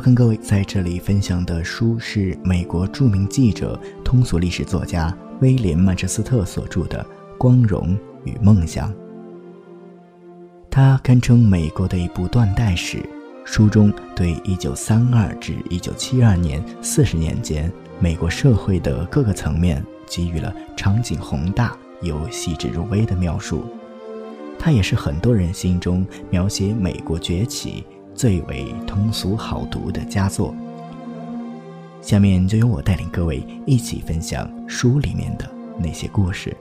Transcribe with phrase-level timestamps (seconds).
[0.00, 7.04] 要跟各位在这里分享的书是美国著名记者、通俗历史作家威廉·曼彻斯特所著的
[7.36, 8.90] 《光荣与梦想》。
[10.70, 13.06] 它堪称美国的一部断代史，
[13.44, 23.64] 书中对1932至1972年四十年间美国社会的各个层面给予了场景宏大又细致入微的描述。
[24.58, 27.84] 它也是很多人心中描写美国崛起。
[28.20, 30.54] 最为通俗好读的佳作。
[32.02, 36.54] 下面就由我带领各位一起分享书里面的那些故事。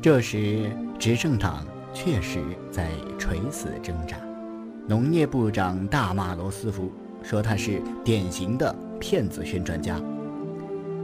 [0.00, 2.88] 这时，执政党确实在
[3.18, 4.16] 垂死挣扎。
[4.88, 6.90] 农业部长大骂罗斯福。
[7.26, 10.00] 说他是典型的骗子宣传家。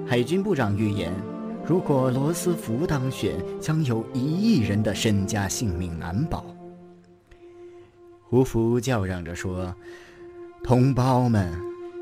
[0.06, 1.12] 海军部长预言，
[1.67, 6.47] 如果罗斯福当选，将有一亿人的身家性命难保。
[8.20, 9.75] 胡佛叫嚷着说
[10.62, 11.53] ：“同胞们，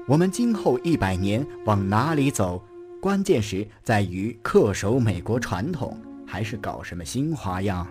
[0.07, 2.63] 我们今后一百年往哪里走？
[3.01, 7.87] 关键时在于恪守美国传统，还是搞什么新花样？”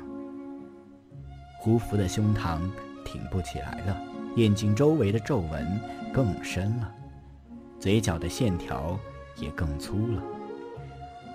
[1.60, 2.60] 胡佛的胸膛
[3.04, 3.98] 挺不起来了，
[4.36, 5.80] 眼睛周围的皱纹。
[6.12, 6.92] 更深了，
[7.80, 9.00] 嘴角的线条
[9.38, 10.24] 也更粗了。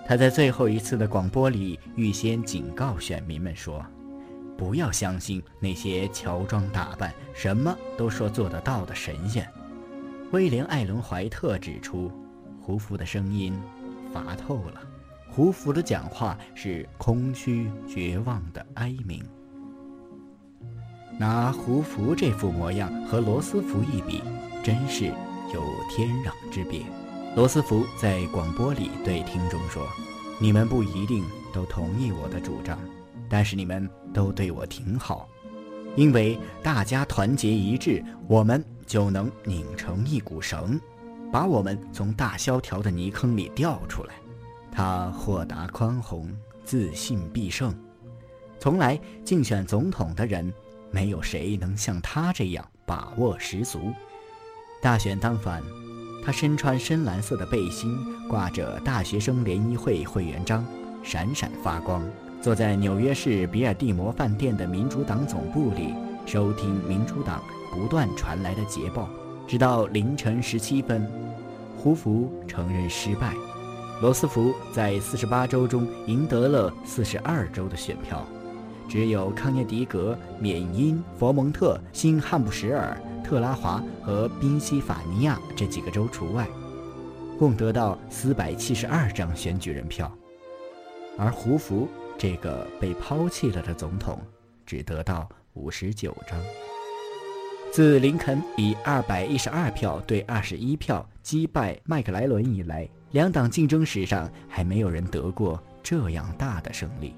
[0.05, 3.83] 他在最后一次的广播里预先警告选民们说
[4.57, 9.49] ：“不要相信那些乔装打扮、什么都说做得到的神仙。”
[10.33, 12.11] 威廉·艾伦·怀特指出，
[12.61, 13.57] 胡佛的声音
[14.11, 14.81] 乏透了，
[15.29, 19.23] 胡佛的讲话是空虚、绝望的哀鸣。
[21.17, 24.21] 拿胡佛这副模样和罗斯福一比。
[24.63, 25.05] 真是
[25.53, 26.81] 有天壤之别。
[27.35, 29.87] 罗斯福在广播里对听众说
[30.41, 32.79] ：“你们不一定都同意我的主张，
[33.29, 35.29] 但是你们都对我挺好，
[35.95, 40.81] 因为大家团结一致，我们就能拧成一股绳，
[41.31, 44.15] 把我们从大萧条的泥坑里调出来。”
[44.73, 46.27] 他豁达宽宏，
[46.63, 47.71] 自信必胜。
[48.57, 50.51] 从来竞选总统的人，
[50.95, 53.91] 没有谁能像他这样把握十足。
[54.81, 55.61] 大选当晚，
[56.23, 57.97] 他身穿深蓝色的背心，
[58.29, 60.65] 挂着大学生联谊会会员章，
[61.03, 62.01] 闪闪发光。
[62.41, 65.93] 坐在纽约市比尔蒂摩饭店的民主党总部里，
[66.25, 69.09] 收听民主党不断传来的捷报。
[69.45, 71.05] 直到凌晨十七分，
[71.77, 73.33] 胡佛承认失败。
[74.01, 78.25] 罗斯福在四十八州中赢得了四十二州的选票，
[78.87, 82.97] 只有康涅狄格、缅因、佛蒙特、新汉布什尔。
[83.23, 86.47] 特拉华和宾夕法尼亚这几个州除外，
[87.39, 90.15] 共得到四百七十二张选举人票，
[91.17, 91.87] 而胡佛
[92.19, 94.21] 这个被抛弃了的总统
[94.63, 96.39] 只得到五十九张。
[97.71, 107.15] 自林肯以二百一十二票对二十一票击败麦克莱伦以来，两党竞争史上还没有人得过这样大的胜利。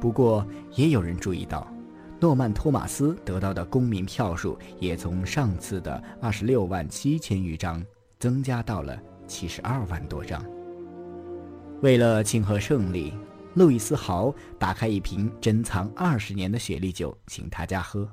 [0.00, 1.66] 不过，也有人注意到。
[2.20, 7.84] 诺曼·托马斯得到的公民票数也从上次的二十六万七千余张
[8.18, 10.44] 增加到了七十二万多张。
[11.80, 13.14] 为了庆贺胜利，
[13.54, 18.08] 路易斯·豪打开一瓶珍藏二十年的雪莉酒，请他家喝。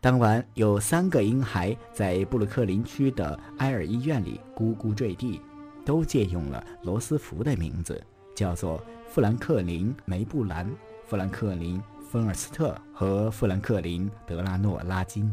[0.00, 5.40] 当晚有三个婴孩在布鲁克林区的埃尔医院里咕咕坠地，
[5.84, 8.02] 都借用了罗斯福的名字，
[8.34, 10.70] 叫做富兰克林·梅布兰、
[11.06, 11.82] 富兰克林。
[12.08, 15.30] 芬尔斯特和富兰克林·德拉诺拉金。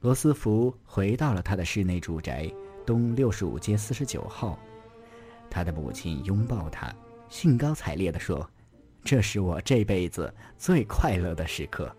[0.00, 2.48] 罗斯福回到了他的室内住宅
[2.86, 4.56] 东六十五街四十九号，
[5.50, 6.94] 他的母亲拥抱他，
[7.28, 8.48] 兴高采烈地说
[9.02, 11.94] ：“这是我这辈子最快乐的时刻。”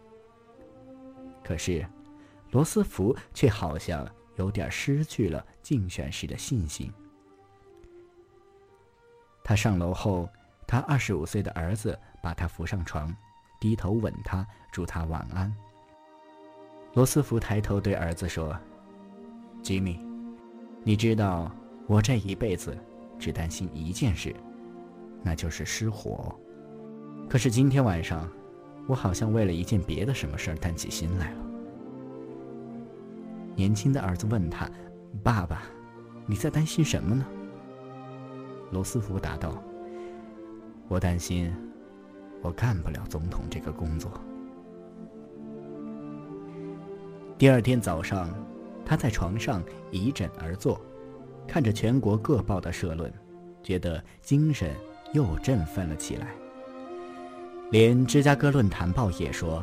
[1.43, 1.85] 可是，
[2.51, 4.07] 罗斯福却好像
[4.37, 6.89] 有点失去了竞选时的信心。
[9.43, 10.29] 他上楼后，
[10.69, 13.11] 他二十五岁的儿子把他扶上床。
[13.59, 15.51] 低头吻他，祝他晚安。
[16.93, 18.55] 罗斯福抬头对儿子说
[19.63, 19.99] ：“吉米，
[20.83, 21.51] 你知道
[21.87, 22.77] 我这一辈子
[23.17, 24.33] 只担心一件事，
[25.23, 26.33] 那就是失火。
[27.27, 28.29] 可是今天晚上，
[28.87, 31.45] 我好像为了一件别的什么事儿担起心来了。”
[33.57, 34.69] 年轻的儿子问他
[35.21, 35.63] ：“爸爸，
[36.27, 37.25] 你在担心什么呢？”
[38.71, 39.61] 罗斯福答道
[40.89, 41.49] ：“我担心。”
[42.41, 44.09] 我干不了总统这个工作。
[47.37, 48.29] 第二天早上，
[48.85, 50.79] 他在床上倚枕而坐，
[51.45, 53.11] 看着全国各报的社论，
[53.61, 54.73] 觉得精神
[55.11, 56.27] 又振奋了起来。
[57.71, 59.61] 连芝加哥论坛报也说，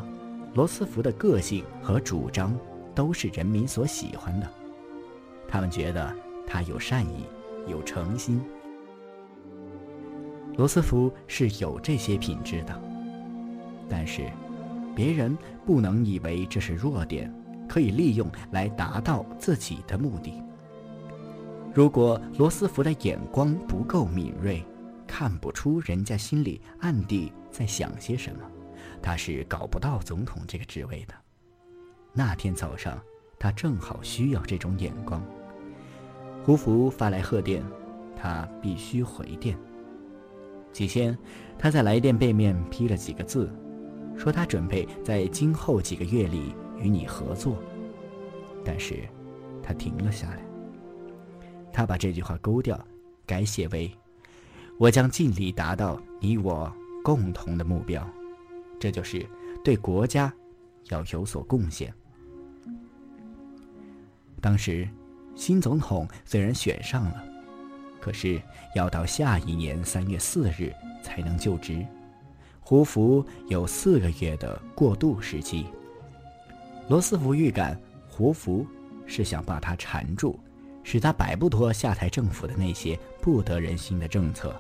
[0.53, 2.55] 罗斯福的个性和主张
[2.95, 4.47] 都是人民所喜欢的。
[5.49, 6.15] 他们觉得
[6.47, 7.25] 他有善意，
[7.67, 8.39] 有诚心。
[10.57, 12.83] 罗斯福是有这些品质的，
[13.89, 14.31] 但是，
[14.95, 15.37] 别人
[15.67, 17.33] 不能以为这是弱点，
[17.69, 20.43] 可以利用来达到自己的目的。
[21.75, 24.65] 如果罗斯福的眼光不够敏锐，
[25.07, 28.41] 看不出人家心里暗地在想些什么，
[29.03, 31.15] 他是搞不到总统这个职位的。
[32.15, 32.99] 那天早上，
[33.39, 35.23] 他正好需要这种眼光。
[36.43, 37.63] 胡佛发来贺电，
[38.17, 39.55] 他必须回电。
[40.77, 41.17] 起先，
[41.59, 43.51] 他在来电背面批了几个字，
[44.15, 47.57] 说他准备在今后几个月里与你合作。
[48.63, 49.09] 但是，
[49.63, 50.43] 他停了下来。
[51.73, 52.79] 他把这句话勾掉，
[53.25, 53.91] 改写为
[54.79, 56.71] ：“我将尽力达到你我
[57.03, 58.07] 共同的目标，
[58.79, 59.27] 这就是
[59.65, 60.31] 对国家
[60.91, 61.91] 要有所贡献。”
[64.43, 64.87] 当时，
[65.35, 67.36] 新总统虽然选上了。
[68.07, 68.41] 可是
[68.77, 70.73] 要到下一年三月四日
[71.03, 71.85] 才能就职，
[72.61, 75.67] 胡佛有四个月的过渡时期。
[76.87, 77.77] 罗斯福预感
[78.07, 78.65] 胡佛
[79.09, 80.39] 是想把他缠住，
[80.85, 84.55] 使他摆不脱下台政府的那些不得人心的政策。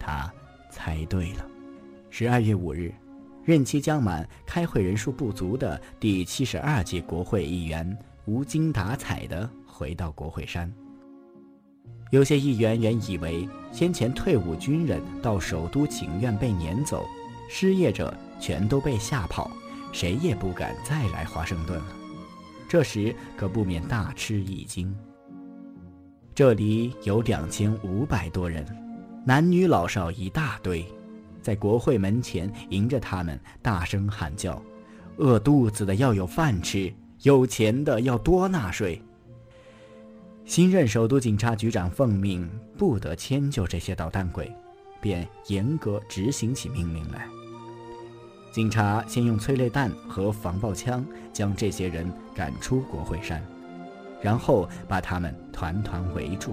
[0.00, 0.32] 他
[0.70, 1.46] 猜对了。
[2.08, 2.90] 十二月五日，
[3.44, 10.72] 任期将满、开会人数不足的第七十二届国会议员无精打采地回到国会山。
[12.12, 17.06] 有些议员原以为先前退伍军人到首都请愿被撵走，
[17.48, 19.50] 失业者全都被吓跑，
[19.92, 21.86] 谁也不敢再来华盛顿了。
[22.68, 24.94] 这时可不免大吃一惊。
[26.34, 28.62] 这里有两千五百多人，
[29.24, 30.84] 男女老少一大堆，
[31.40, 34.62] 在国会门前迎着他们大声喊叫
[35.16, 36.92] ：“饿肚子的要有饭吃，
[37.22, 39.00] 有钱的要多纳税。”
[40.44, 44.52] 新任首都警察局长奉命不得迁就这些捣蛋鬼，
[45.00, 47.26] 便严格执行起命令来。
[48.52, 53.42] 警察先用催泪弹和防爆枪将这些人赶出国会山，
[54.20, 56.52] 然后把他们团团围住，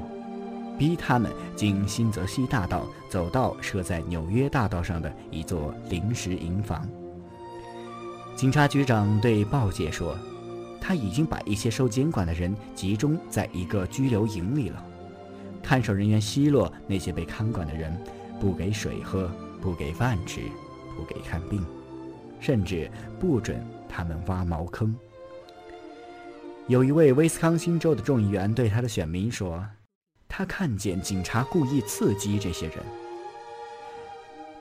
[0.78, 6.88] 逼他们经新泽西大道走到设在纽约大道上的一座临时营房。
[8.36, 10.16] 警察局长对报界说。
[10.82, 14.86] 他已经把一些受监管的人集中在一个拘留营里了。
[15.62, 17.96] 看守人员奚落那些被看管的人，
[18.40, 19.30] 不给水喝，
[19.62, 20.42] 不给饭吃，
[20.96, 21.66] 不给看病，
[22.40, 22.90] 甚至
[23.20, 24.96] 不准他们挖茅坑。
[26.68, 29.66] 有一位威斯康星州的众议员对他的选民说
[30.30, 32.78] ：“他看见警察故意刺激这些人。”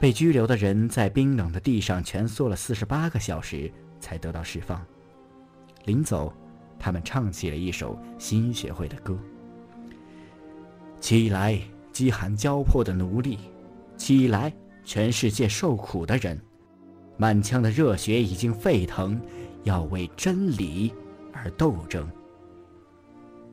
[0.00, 3.70] 被拘留的人在冰冷的地上蜷缩了四十八个小时，
[4.00, 4.84] 才得到释放。
[5.88, 6.30] 临走，
[6.78, 9.18] 他们唱起了一首新学会的歌
[11.00, 11.58] ：“起来，
[11.92, 13.38] 饥寒交迫的奴隶；
[13.96, 14.52] 起来，
[14.84, 16.38] 全世界受苦的人。
[17.16, 19.18] 满腔的热血已经沸腾，
[19.64, 20.92] 要为真理
[21.32, 22.06] 而斗争。”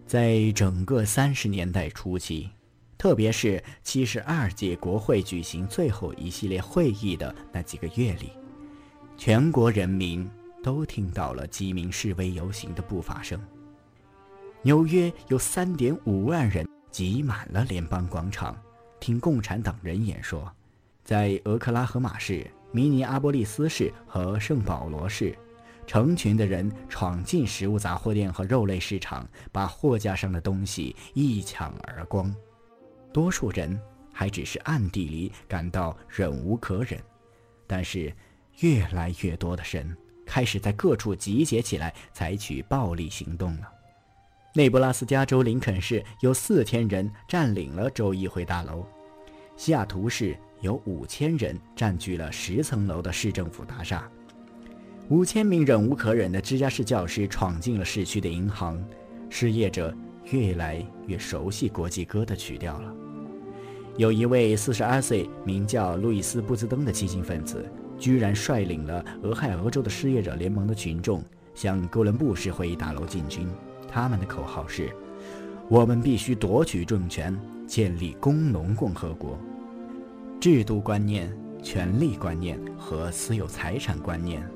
[0.06, 2.50] 在整个三十年代初期，
[2.98, 8.30] 特别是七十二届国会举行最后一系列会议的那几个月里，
[9.16, 10.30] 全国人民。
[10.66, 13.40] 都听到了鸡鸣示威游行的不发声。
[14.64, 18.60] 纽约有三点五万人挤满了联邦广场，
[19.00, 20.52] 听共产党人演说。
[21.04, 25.38] 在俄克拉荷马市、明尼阿波利斯市和圣保罗市，
[25.86, 32.36] 成群的人闯进食物杂货店和肉类市场，把货架上的东西一抢而光。
[33.14, 33.80] 多数人
[34.12, 37.00] 还只是暗地里感到忍无可忍，
[37.68, 38.12] 但是
[38.62, 39.96] 越来越多的人。
[40.26, 43.70] 开始在各处集结起来，采取暴力行动了。
[44.54, 48.86] 内布拉斯加州林肯市有四千人占领了州议会大楼，
[49.58, 54.10] 西雅图市有五千人占据了十层楼的市政府大厦，
[55.10, 58.82] 五千名忍无可忍的芝加士教师闯进了市区的银行，
[59.30, 59.94] 失业者
[60.32, 62.94] 越来越熟悉国际歌的曲调了。
[63.98, 67.70] 有一位四十二岁、名叫路易斯·布兹登的激进分子。
[67.98, 71.24] 居然率领了俄亥俄州的失业者联盟的群众
[71.54, 73.48] 向哥伦布市会议大楼进军。
[73.88, 74.90] 他们的口号是
[75.70, 79.38] ：“我们必须夺取政权，建立工农共和国。”
[80.42, 81.32] 制度观念
[81.64, 84.48] 权力观念和私有财产观念，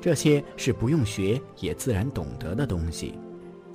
[0.00, 3.14] 这些是不用学也自然懂得的东西。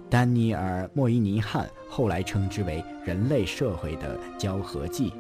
[0.10, 5.12] 丹尼尔·莫伊尼汉后来称之为人类社会的交合剂。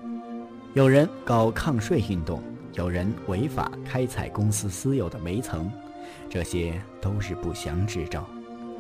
[0.74, 2.44] 有人搞抗税运动，
[2.76, 5.72] 有人违法开采公司私有的煤层，
[6.30, 8.28] 这些都是不祥之兆。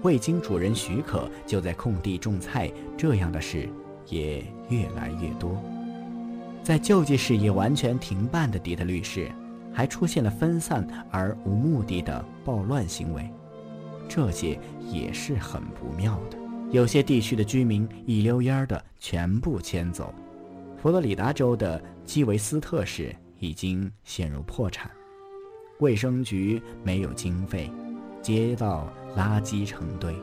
[0.03, 3.69] 未经主人许可就在空地种菜，这样的事
[4.07, 5.61] 也越来越多。
[6.61, 9.31] 在救济事业完全停办的底特律市，
[9.71, 13.29] 还出现了分散而无目的的暴乱行为，
[14.09, 14.59] 这些
[14.91, 16.37] 也是很不妙的。
[16.69, 20.13] 有些地区的居民一溜烟儿的全部迁走。
[20.81, 24.89] 佛罗里达州的基维斯特市已经陷入破产，
[25.79, 27.71] 卫生局没有经费，
[28.21, 28.91] 街道。
[29.15, 30.13] 垃圾成堆，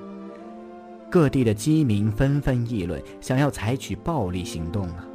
[1.10, 5.08] 各地的饥民纷纷议论，想要采取暴力行动了。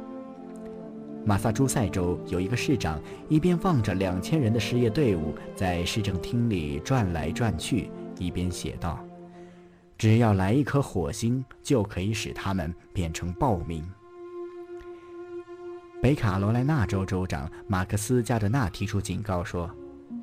[1.24, 7.88] 马萨诸塞州有一个市长，一边望着两千人的失业队伍在市政厅里转来转去，
[8.18, 8.98] 一边写道
[9.96, 13.80] ：“只要来一颗火星，就可以使他们变成暴民。”
[16.00, 19.70] 北卡罗来纳州州长马克思·加德纳提出警告说：“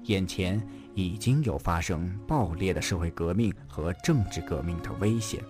[0.06, 0.62] 眼前。”
[0.96, 5.44] 已经有发生暴烈的社会革命和政治革命的危险。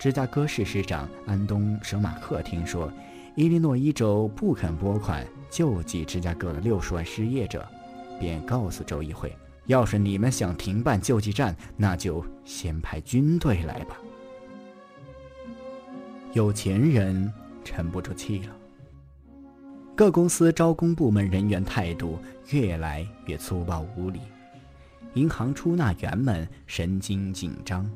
[0.00, 2.90] 芝加哥市市长安东·舍马克听说
[3.34, 7.68] 伊利诺伊州不肯拨款救济芝加哥的六十万失业者，
[8.18, 9.36] 便告诉州议会
[9.68, 13.98] ：“要是你们想停办救济站，那就先派军队来吧。”
[16.32, 17.30] 有钱人
[17.62, 18.56] 沉不住气了。
[19.96, 22.18] 各公司招工部门人员态度
[22.50, 24.20] 越来越粗暴无礼。
[25.14, 27.90] 银行出纳员们神经紧张。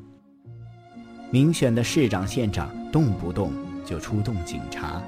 [1.31, 3.53] 民选的市长、县长动不动
[3.85, 5.03] 就出动警察，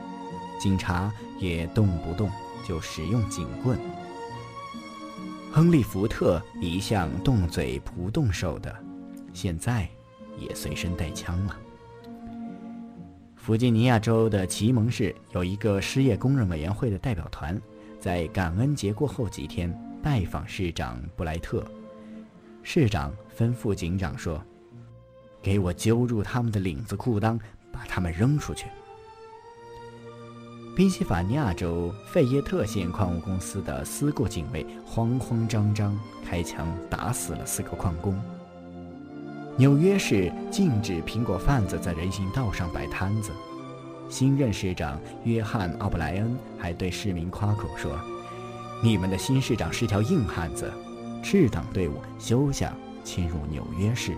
[0.60, 2.30] 警察也动不动
[2.68, 3.78] 就使用警棍。
[5.50, 8.74] 亨利·福特一向动嘴不动手的，
[9.32, 9.88] 现在
[10.38, 11.56] 也随身带枪了。
[13.42, 17.60] 弗吉尼亚州的奇蒙市有一个失业工人委员会的代表团，
[17.98, 21.66] 在感恩节过后几天拜访市长布莱特。
[22.62, 24.40] 市长吩咐警长说
[25.42, 27.36] ：“给我揪住他们的领子裤裆，
[27.72, 28.66] 把他们扔出去。”
[30.76, 38.16] 宾夕法尼亚州费耶特县矿务公司的私雇警卫慌慌张张开枪打死了四个矿工。
[39.58, 43.30] 纽约市禁止苹果贩子在人行道上摆摊子。
[44.08, 47.92] 新任市长约翰·奥布莱恩还对市民夸口说
[48.82, 50.72] ：“你们的新市长是条硬汉子。”
[51.22, 54.16] 赤党队伍休想侵入纽约市，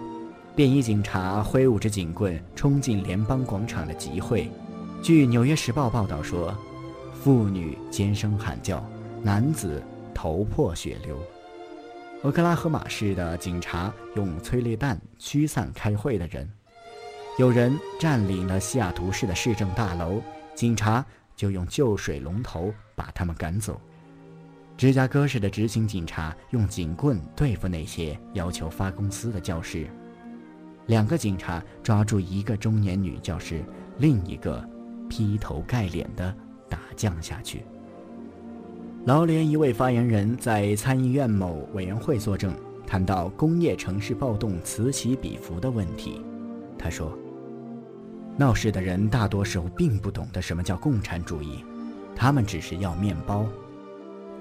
[0.54, 4.48] 便衣警察挥舞着警棍冲进联邦广场的集会。
[5.02, 6.56] 据《纽约时报》报道说，
[7.12, 8.82] 妇女尖声喊叫，
[9.20, 9.82] 男子
[10.14, 11.18] 头破血流。
[12.24, 16.50] 俄克拉荷马市的警察用催泪弹驱散开会的人，
[17.38, 20.22] 有人占领了西雅图市的市政大楼，
[20.54, 21.04] 警察
[21.36, 23.78] 就用旧水龙头把他们赶走。
[24.74, 29.86] 芝加哥市的执行警察用警棍对付那些要求发工资的教师，
[30.86, 33.62] 两个警察抓住一个中年女教师，
[33.98, 34.66] 另一个
[35.10, 36.34] 劈头盖脸的
[36.70, 37.66] 打将下去。
[39.06, 42.54] 劳联一位发言人在参议院某委员会作证，
[42.86, 46.22] 谈到工业城市暴动此起彼伏的问题，
[46.78, 47.12] 他说
[48.38, 51.62] ：“闹事的人大多时候并不懂得什么叫共产主义，
[52.16, 53.46] 他们只是要面包。”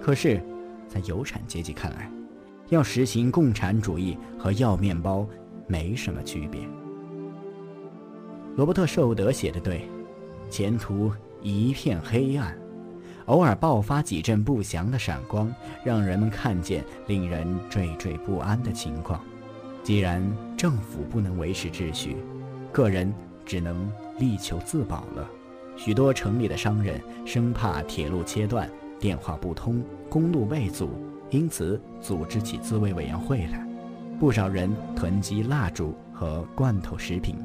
[0.01, 0.41] 可是，
[0.87, 2.09] 在有产阶级看来，
[2.69, 5.27] 要实行共产主义和要面包
[5.67, 6.61] 没什么区别。
[8.55, 9.89] 罗伯特·寿德写的对，
[10.49, 12.57] 前途一片黑暗，
[13.25, 15.53] 偶尔爆发几阵不祥的闪光，
[15.83, 19.21] 让人们看见令人惴惴不安的情况。
[19.83, 20.21] 既然
[20.57, 22.17] 政府不能维持秩序，
[22.71, 23.13] 个人
[23.45, 25.27] 只能力求自保了。
[25.75, 28.69] 许多城里的商人生怕铁路切断。
[28.99, 30.89] 电话不通，公路被阻，
[31.29, 33.67] 因此组织起自卫委员会来。
[34.17, 37.35] 不少人囤积蜡烛和罐头食品。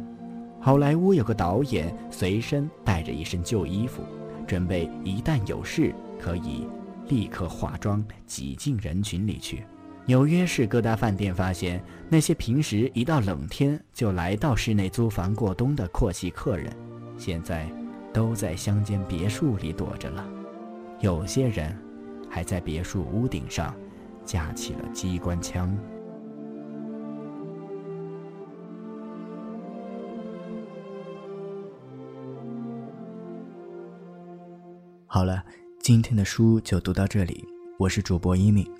[0.61, 4.05] 好莱坞有个导演随身带着一身旧衣服，
[4.49, 6.67] 准备一旦有事可以
[7.09, 9.63] 立刻化妆挤进人群里去。
[10.07, 16.75] 纽约市各大饭店发现，那些平时一到冷天就来到室内租房过冬的阔气客人，
[17.19, 17.71] 现在
[18.11, 20.27] 都在乡间别墅里躲着了。
[21.01, 21.77] 有些人
[22.31, 23.77] 还在别墅屋顶上
[24.25, 25.77] 架起了机关枪。
[35.11, 35.43] 好了，
[35.81, 37.43] 今天的书就读到这里。
[37.79, 38.71] 我是主播一米，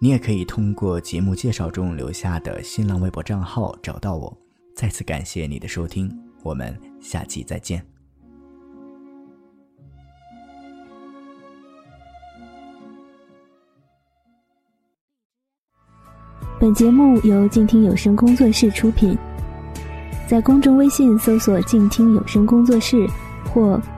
[0.00, 4.36] 你也可以通过节目介绍中留下的新浪微博账号找到我。
[4.74, 6.10] 再次感谢你的收听，
[6.42, 7.80] 我们下期再见。
[16.58, 19.16] 本节目由静听有声工作室出品，
[20.26, 23.06] 在公众微信搜索“静听有声工作室”
[23.54, 23.80] 或“